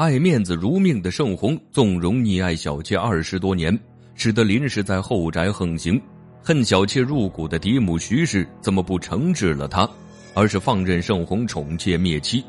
[0.00, 3.78] 爱面子如命的盛红纵容溺爱小妾二十多年，
[4.14, 6.00] 使得林氏在后宅横行。
[6.42, 9.86] 恨小妾入骨的嫡母徐氏怎么不惩治了他，
[10.32, 12.42] 而是放任盛红宠妾灭妻？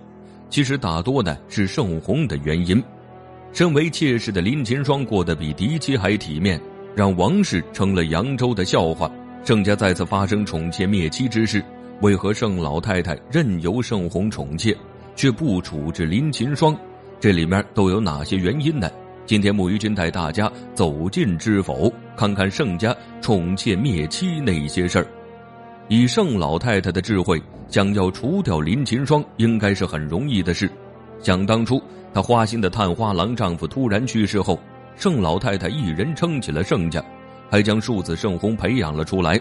[0.49, 2.81] 其实大多呢是盛红的原因。
[3.51, 6.57] 身为妾室的林秦霜过得比嫡妻还体面，
[6.95, 9.11] 让王氏成了扬州的笑话。
[9.43, 11.61] 盛家再次发生宠妾灭妻之事，
[11.99, 14.73] 为何盛老太太任由盛红宠妾，
[15.17, 16.73] 却不处置林秦霜？
[17.21, 18.89] 这里面都有哪些原因呢？
[19.27, 25.05] 今天木鱼君带大家走进知否，看看盛家宠妾灭妻那些事儿。
[25.87, 30.67] 以盛老太太的智慧，想要除掉林秦霜，应该是很容易的事。
[31.19, 31.79] 想当初，
[32.11, 34.59] 她花心的探花郎丈夫突然去世后，
[34.95, 37.05] 盛老太太一人撑起了盛家，
[37.51, 39.39] 还将庶子盛红培养了出来。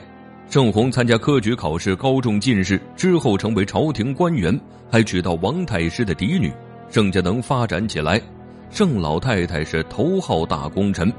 [0.51, 4.61] 盛红参加科举考试，高中进士之后，成为朝廷官员，
[4.93, 6.53] 还娶到王太师的嫡女。
[6.91, 8.21] 盛家能发展起来，
[8.69, 11.13] 盛老太太是头号大功臣，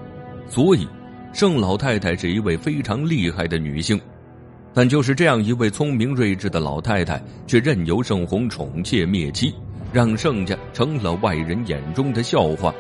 [0.48, 0.86] 所以
[1.32, 4.00] 盛老太太是一位非常厉害的女性。
[4.74, 9.54] 但就是这样一位聪明睿智的老太太，却任由盛红宠妾灭妻，
[9.94, 12.74] 让盛家成了外人眼中的笑话。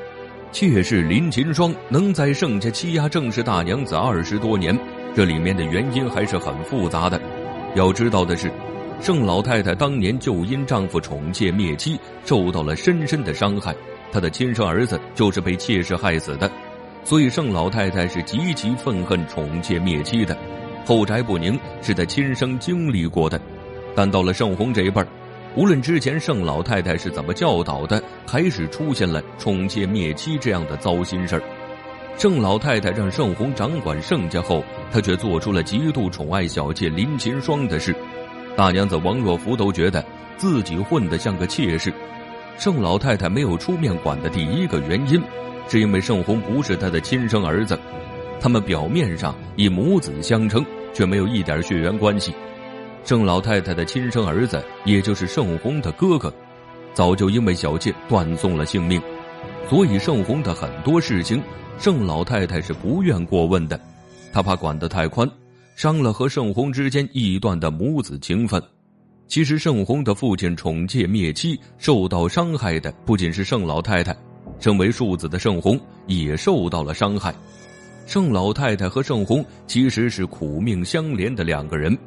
[0.51, 4.77] 妾室林秦霜能在盛家欺压正室大娘子二十多年，
[5.15, 7.21] 这里面的原因还是很复杂的。
[7.75, 8.51] 要知道的是。
[9.01, 13.75] 盛老太太当年就因丈夫宠妾灭妻，受到了深深的伤害。
[14.11, 16.49] 她的亲生儿子就是被妾室害死的，
[17.03, 20.37] 所以盛老太太是极其愤恨宠妾灭妻的。
[20.85, 23.41] 后宅不宁是她亲身经历过的，
[23.95, 25.07] 但到了盛红这一辈儿
[25.55, 31.43] 无论之前盛老太太是怎么教导的，还是出现了宠妾灭妻这样的糟心事儿，
[32.19, 37.95] 盛老太太让盛红掌管盛家后，她却做出了极度宠爱小妾林琴霜的事。
[38.55, 40.03] 大娘子王若弗都觉得
[40.37, 41.93] 自己混得像个妾室，
[42.57, 45.21] 盛老太太没有出面管的第一个原因，
[45.67, 47.79] 是因为盛红不是她的亲生儿子，
[48.39, 52.33] 他们表面上以母子相称，却没有一点血缘关系。
[53.03, 56.31] 盛老太太的亲生儿子，也就是盛红的哥哥，
[56.93, 59.01] 早就因为小妾断送了性命，
[59.69, 61.41] 所以盛红的很多事情，
[61.79, 63.79] 盛老太太是不愿过问的，
[64.31, 65.27] 她怕管得太宽。
[65.81, 68.61] 伤了和盛红之间臆断的母子情分。
[69.27, 74.15] 其实盛红的父亲宠妾灭妻，受到伤害的不仅是盛老太太，
[74.59, 77.33] 身为庶子的盛红也受到了伤害。
[78.05, 81.97] 盛老太太和盛红其实是苦命相连的两个人。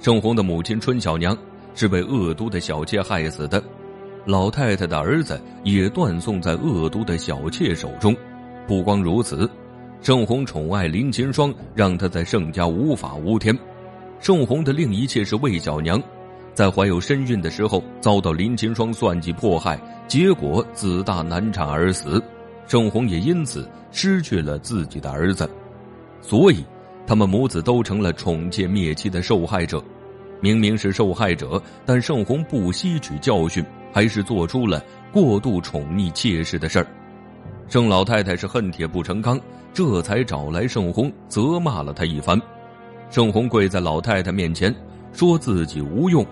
[0.00, 1.36] 盛红的母亲春小娘
[1.74, 3.62] 是被恶毒的小妾害死的，
[4.24, 8.16] 老太太的儿子也断送在恶毒的小妾手中。
[8.66, 9.46] 不光如此。
[10.02, 13.56] 盛红宠爱林琴霜，让他在盛家无法无天。
[14.18, 16.02] 盛红的另一妾是魏小娘，
[16.54, 19.78] 在怀有身孕的时候遭到林琴霜算计迫害，
[20.08, 22.22] 结果子大难产而死。
[22.66, 25.48] 盛红也因此失去了自己的儿子，
[26.22, 26.64] 所以
[27.06, 29.82] 他们母子都成了宠妾灭妻的受害者。
[30.40, 33.62] 明明是受害者，但盛红不吸取教训，
[33.92, 36.86] 还是做出了过度宠溺妾室的事儿。
[37.70, 39.40] 盛老太太是恨铁不成钢，
[39.72, 42.36] 这才找来盛红责骂了他一番。
[43.10, 44.74] 盛红跪在老太太面前，
[45.12, 46.26] 说自己无用。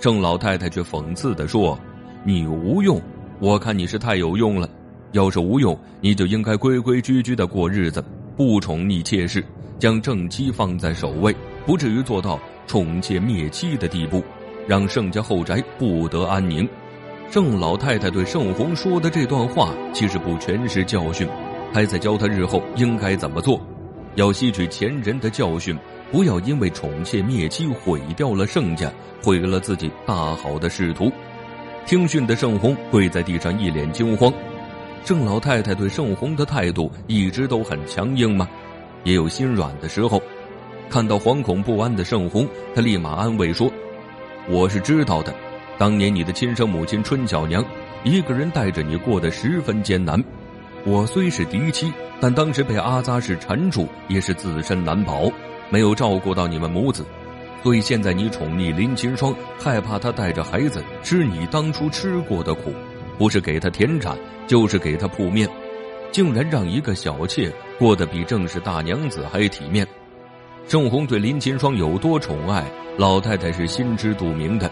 [0.00, 1.78] 盛老太太却讽刺的说
[2.26, 3.00] ：“你无用，
[3.38, 4.68] 我看你是太有用了。
[5.12, 8.04] 要是无用，你就应该规规矩矩的过日子，
[8.36, 9.44] 不宠溺妾室，
[9.78, 11.32] 将正妻放在首位，
[11.64, 12.36] 不至于做到
[12.66, 14.24] 宠妾灭妻的地步，
[14.66, 16.68] 让盛家后宅不得安宁。”
[17.30, 21.28] 盛老太太对盛红说的这段话，其实不全是教训，
[21.72, 23.60] 还在教他日后应该怎么做。
[24.16, 25.78] 要吸取前人的教训，
[26.10, 28.90] 不要因为宠妾灭妻毁掉了盛家，
[29.22, 31.08] 毁了自己大好的仕途。
[31.86, 34.32] 听训的盛红跪在地上，一脸惊慌。
[35.04, 38.48] 盛老太太对盛红的态度一直都很强硬吗？
[39.04, 40.20] 也有心软的时候。
[40.88, 43.70] 看到惶恐不安的盛红，她立马安慰说
[44.50, 45.32] ：“我是知道的。”
[45.80, 47.64] 当年你的亲生母亲春小娘，
[48.04, 50.22] 一个人带着你过得十分艰难。
[50.84, 51.90] 我虽是嫡妻，
[52.20, 55.32] 但当时被阿扎氏缠住，也是自身难保，
[55.70, 57.02] 没有照顾到你们母子。
[57.62, 62.74] 所以现在你宠溺林秦霜，害怕她带着孩子吃你当初吃过的苦，
[63.16, 64.14] 不是给她田产，
[64.46, 65.48] 就是给她铺面，
[66.12, 69.88] 竟然让一个小妾过得比正室大娘子还体面。
[70.68, 74.70] 盛红对林秦霜有多宠爱，老太太是心知肚明的。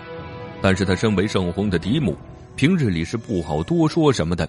[0.60, 2.16] 但是他身为盛红的嫡母，
[2.56, 4.48] 平日里是不好多说什么的，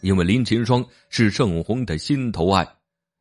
[0.00, 2.66] 因为林琴霜是盛红的心头爱，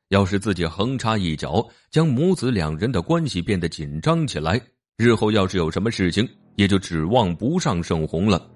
[0.10, 4.62] 要是自己横插一脚，将母子两人的关系变得紧张起来，
[4.98, 8.48] 日后要是有什么事情，也就指望不上盛红了。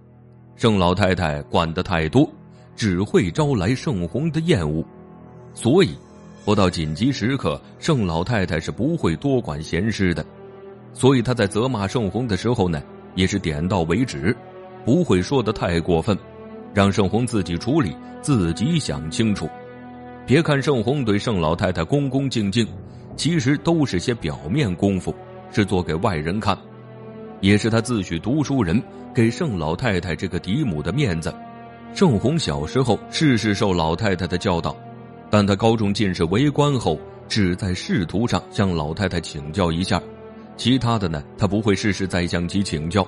[0.55, 2.31] 盛老太太管得太多，
[2.75, 4.85] 只会招来盛红的厌恶，
[5.55, 5.95] 所以，
[6.45, 10.23] 不到紧急时刻，盛老太太是不会多管闲事的。
[10.93, 12.83] 所以他在责骂盛红的时候呢，
[13.15, 14.35] 也是点到为止，
[14.85, 16.17] 不会说的太过分，
[16.73, 19.49] 让盛红自己处理，自己想清楚。
[20.25, 22.67] 别看盛红对盛老太太恭恭敬敬，
[23.15, 25.13] 其实都是些表面功夫，
[25.51, 26.57] 是做给外人看，
[27.41, 28.81] 也是他自诩读书人，
[29.13, 31.33] 给盛老太太这个嫡母的面子。
[31.93, 34.75] 盛红小时候事事受老太太的教导，
[35.29, 40.01] 但他高中进士为官后，只在仕途上向老太太请教一下。
[40.55, 43.05] 其他的呢，他不会事事再向其请教。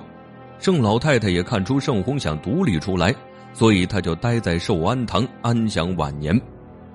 [0.58, 3.14] 盛老太太也看出盛红想独立出来，
[3.52, 6.38] 所以他就待在寿安堂安享晚年。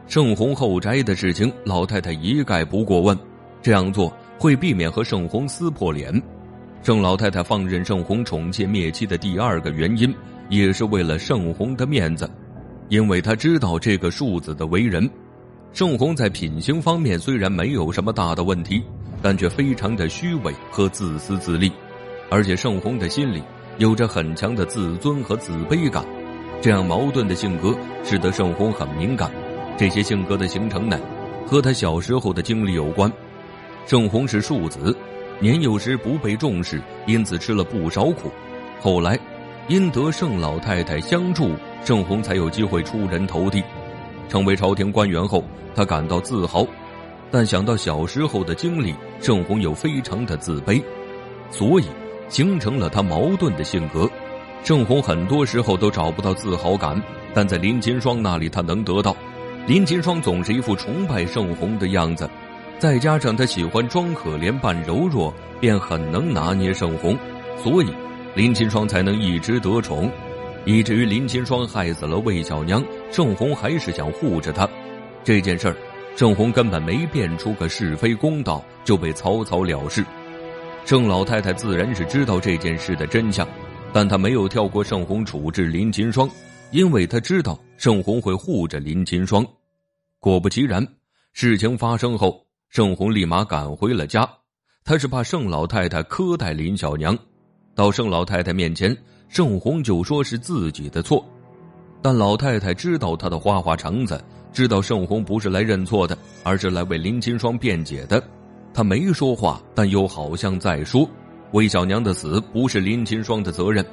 [0.08, 3.18] 盛红后宅的事情，老太太一概不过问，
[3.62, 6.22] 这样做会避免和盛红撕破脸。
[6.84, 10.14] 盛老太太放任盛红宠妾灭妻的第二个原因，
[10.50, 12.30] 也是为了盛红的面子，
[12.90, 15.10] 因为他知道这个庶子的为人。
[15.72, 18.84] 盛红在品行方面虽然没有什么大的问题。
[19.22, 21.72] 但却非常的虚伪和自私自利，
[22.30, 23.44] 而且盛红的心里
[23.78, 26.04] 有着很强的自尊和自卑感，
[26.62, 29.32] 这样矛盾的性格使得盛红很敏感。
[29.78, 31.00] 这些性格的形成呢，
[31.46, 33.12] 和他小时候的经历有关。
[33.86, 34.96] 盛红是庶子，
[35.40, 38.32] 年幼时不被重视，因此吃了不少苦。
[38.80, 39.18] 后来，
[39.68, 41.52] 因得盛老太太相助，
[41.84, 43.64] 盛红才有机会出人头地，
[44.30, 45.44] 成为朝廷官员后，
[45.74, 46.66] 他感到自豪。
[47.32, 50.84] 但想到小时候的经历，盛红又非常的自卑，
[51.50, 51.86] 所以
[52.28, 54.10] 形成了他矛盾的性格。
[54.64, 57.02] 盛红很多时候都找不到自豪感，
[57.34, 59.16] 但在林金霜那里他能得到。
[59.66, 62.30] 林金霜总是一副崇拜盛红的样子，
[62.78, 67.18] 再加上他喜欢装可怜扮柔弱，便很能拿捏盛红，
[67.58, 67.88] 所以
[68.36, 70.12] 林金霜才能一直得宠，
[70.66, 74.68] 以至于林金霜害死了魏小娘，盛红还是想护着她。
[75.24, 75.76] 这件事儿。
[76.16, 80.06] 盛红根本没辨出个是非公道，就被草草了事。
[80.86, 83.48] 盛老太太自然是知道这件事的真相，
[83.94, 86.30] 但她没有跳过盛红处置林金霜，
[86.72, 89.46] 因为她知道盛红会护着林金霜。
[90.20, 90.86] 果不其然，
[91.34, 94.30] 事情发生后，盛红立马赶回了家。
[94.84, 97.18] 他是怕盛老太太苛待林小娘，
[97.76, 98.96] 到盛老太太面前，
[99.30, 101.24] 盛红就说是自己的错，
[102.02, 104.22] 但老太太知道他的花花肠子。
[104.54, 108.22] 知道盛红不是来认错的，而是来为林金霜辩解的。
[108.74, 111.10] 他没说话，但又好像在说
[111.54, 113.86] ：“魏小娘的死不是林金霜的责任。”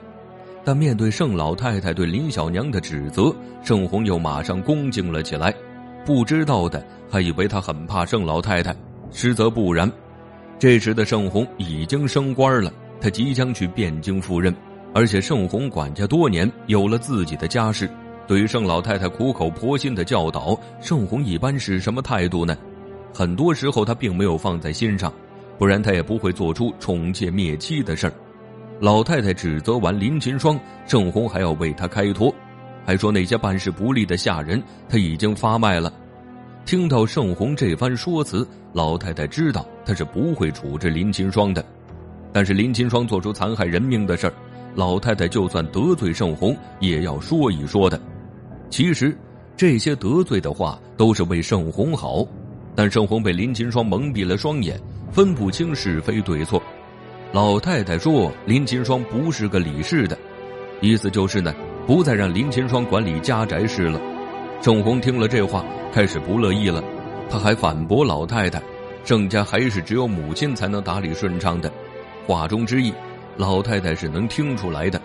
[0.65, 3.33] 但面对盛老太太对林小娘的指责，
[3.63, 5.55] 盛红又马上恭敬了起来。
[6.05, 8.75] 不知道的还以为他很怕盛老太太，
[9.13, 9.91] 实则不然。
[10.59, 14.53] 这时的盛红已经升官了，他即将去汴京赴任，
[14.95, 17.89] 而且盛红管家多年，有了自己的家室。
[18.27, 22.57] 对于盛老太太苦口婆心的教导，盛红一般是什么态度呢？
[23.15, 25.13] 很多时候他并没有放在心上，
[25.59, 28.13] 不然他也不会做出宠妾灭妻的事儿。
[28.81, 32.33] 老太太指责完林琴霜，盛红还要为他开脱，
[32.85, 35.93] 还说那些办事不利的下人他已经发卖了。
[36.67, 41.65] 听到盛红这番说辞，老太太知道他是不会处置林琴霜的，
[42.31, 44.33] 但是林琴霜做出残害人命的事儿，
[44.75, 48.01] 老太太就算得罪盛红，也要说一说的。
[48.71, 49.17] 其实，
[49.57, 52.25] 这些得罪的话都是为盛红好，
[52.75, 56.63] 但盛红被林金霜蒙蔽了双眼，分不清是非对错。
[57.33, 60.17] 老太太说林金霜不是个理事的，
[60.81, 61.53] 意思就是呢，
[61.87, 64.01] 不再让林金霜管理家宅事了。
[64.61, 66.83] 盛红听了这话，开始不乐意了，
[67.29, 68.63] 他还反驳老太太
[69.05, 71.73] ：“盛家还是只有母亲才能打理顺畅的。”
[72.27, 72.93] 话中之意，
[73.39, 75.01] 老太太是能听出来的。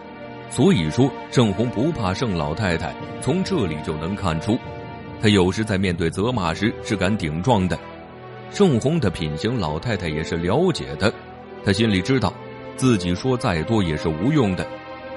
[0.50, 4.60] 所以说，盛红不怕盛老太太，从这里就能看出，
[5.22, 7.80] 他有时在面对责骂时是敢顶撞的。
[8.52, 11.12] 盛红的品行，老太太也是了解的，
[11.66, 12.32] 她心里知道，
[12.76, 14.68] 自己说再多也是无用的。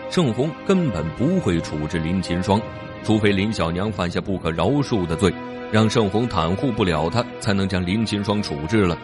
[0.09, 2.59] 盛红根本不会处置林琴霜，
[3.03, 5.31] 除非林小娘犯下不可饶恕的罪，
[5.71, 8.97] 让盛红袒护不了他，才能将林琴霜处置了。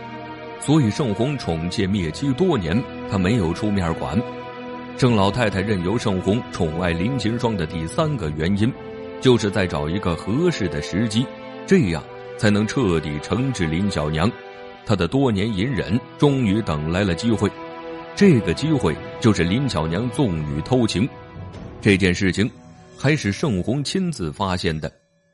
[0.64, 4.16] 所以，盛红宠妾灭妻多年，他没有出面管。
[4.96, 8.72] 盛老太太任由盛红宠爱林秦霜的第三个原因，
[9.20, 11.26] 就是在找一个合适的时机，
[11.66, 12.00] 这样
[12.38, 14.30] 才能彻底惩治林小娘。
[14.86, 17.50] 她的多年隐忍终于等来了机会，
[18.14, 21.08] 这个机会就是林小娘纵女偷情。
[21.80, 22.48] 这件事情
[22.96, 24.88] 还是盛红亲自发现的。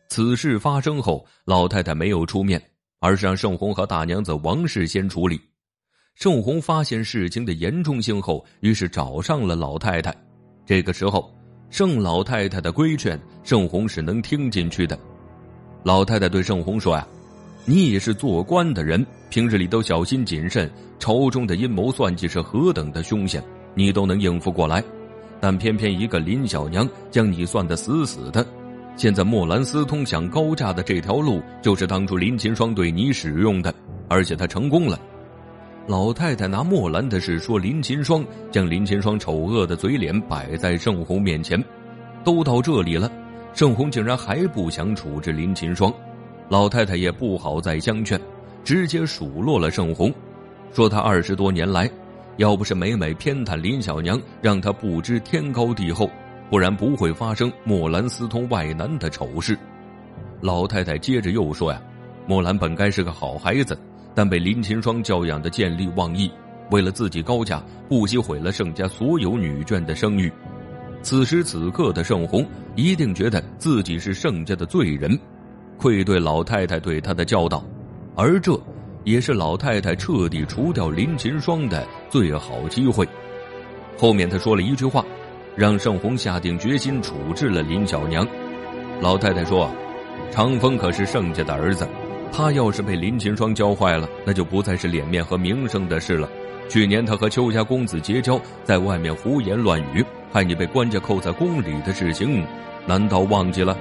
[0.09, 2.59] 此事发生后，老太太没有出面，
[3.01, 5.41] 而是让盛红和大娘子王氏先处理。
[6.15, 10.15] 盛红发现事情的严重性后，于是找上了老太太。
[10.67, 11.33] 这个时候，
[11.71, 14.99] 盛老太太的规劝，盛红是能听进去的。
[15.85, 17.07] 老太太对盛红说：“呀，
[17.65, 23.41] 你也是做官的人，平日里都小心谨慎，朝中的阴谋算计是何等的凶险，
[23.75, 24.83] 你都能应付过来。
[25.41, 28.45] 但偏偏一个林小娘将你算得死死的。
[28.99, 33.73] 现在莫兰私通想高价的这条路，就是当初林琴霜对你使用的，
[34.09, 34.99] 而且他成功了。”
[35.87, 41.63] 老太太拿莫兰的事说林琴霜，将林琴霜丑恶的嘴脸摆在盛红面前。
[42.25, 43.09] 都到这里了，
[43.55, 45.95] 盛红竟然还不想处置林琴霜。
[46.49, 48.21] 老太太也不好再相劝，
[48.65, 50.13] 直接数落了盛红，
[50.73, 51.89] 说他二十多年来，
[52.39, 56.11] 要不是每每偏袒林小娘，让他不知天高地厚，
[56.51, 59.59] 不然不会发生墨兰私通外男的丑事。
[60.41, 61.81] 老太太接着又说呀，
[62.27, 63.79] 墨兰本该是个好孩子。
[64.15, 66.29] 但被林琴霜教养的见利忘义，
[66.73, 70.33] 为了自己高价，不惜毁了盛家所有女眷的声誉。
[71.03, 75.17] 此时此刻的盛红一定觉得自己是盛家的罪人，
[75.77, 77.65] 愧对老太太对他的教导，
[78.17, 78.61] 而这
[79.05, 83.09] 也是老太太彻底除掉林琴霜的最好机会。
[83.97, 85.05] 后面他说了一句话，
[85.59, 88.25] 让盛红下定决心处置了林小娘。
[89.01, 89.69] 老太太说
[90.31, 91.87] ：“长风可是盛家的儿子。”
[92.31, 96.29] 他要是被林琴霜教坏了，那就不再是脸面和名声的事了。
[96.69, 102.45] 去年他和邱家公子结交，在外面胡言乱语，害你被官家扣在宫里的事情，
[102.87, 103.77] 难道忘记了？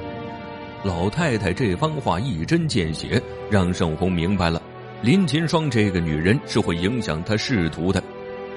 [0.83, 4.59] 老太太这番话一针见血，让盛红明白了，
[5.01, 8.01] 林琴霜这个女人是会影响他仕途的。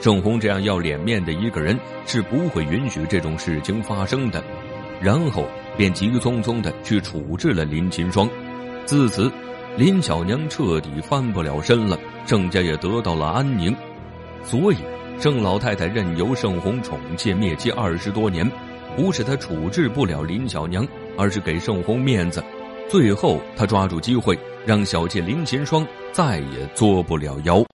[0.01, 4.43] 盛红这样要脸面的一个人，是不会允许这种事情发生的。
[5.01, 8.29] 然后便急匆匆的去处置了林琴霜，
[8.85, 9.31] 自此。
[9.77, 13.75] 林小娘彻底翻不了身了，盛家也得到了安宁，
[14.43, 14.77] 所以
[15.19, 18.51] 盛老太太任由盛红宠妾灭妻二十多年，
[18.97, 22.43] 不是她处置不了林小娘，而是给盛红面子。
[22.89, 27.65] 最后，她抓住机会，让小妾林琴霜再也作不了妖。